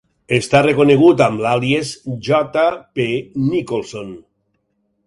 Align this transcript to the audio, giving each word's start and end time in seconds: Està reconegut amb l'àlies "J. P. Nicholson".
Està 0.35 0.61
reconegut 0.65 1.21
amb 1.27 1.43
l'àlies 1.45 1.93
"J. 2.31 2.65
P. 2.99 3.09
Nicholson". 3.53 4.15